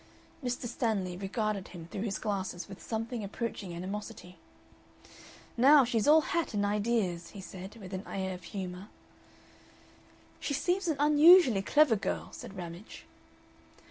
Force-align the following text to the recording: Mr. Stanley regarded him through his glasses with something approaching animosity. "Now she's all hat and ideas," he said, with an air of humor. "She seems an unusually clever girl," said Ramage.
Mr. 0.43 0.65
Stanley 0.67 1.15
regarded 1.15 1.67
him 1.67 1.85
through 1.85 2.01
his 2.01 2.17
glasses 2.17 2.67
with 2.67 2.81
something 2.81 3.23
approaching 3.23 3.71
animosity. 3.71 4.37
"Now 5.55 5.85
she's 5.85 6.07
all 6.07 6.21
hat 6.21 6.55
and 6.55 6.65
ideas," 6.65 7.29
he 7.37 7.39
said, 7.39 7.75
with 7.75 7.93
an 7.93 8.07
air 8.07 8.33
of 8.33 8.45
humor. 8.45 8.87
"She 10.39 10.55
seems 10.55 10.87
an 10.87 10.97
unusually 10.99 11.61
clever 11.61 11.97
girl," 11.97 12.29
said 12.31 12.57
Ramage. 12.57 13.05